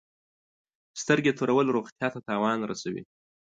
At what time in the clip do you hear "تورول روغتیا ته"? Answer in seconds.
1.37-2.19